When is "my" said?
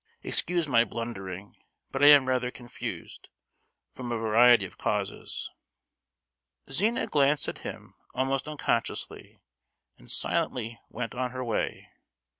0.67-0.83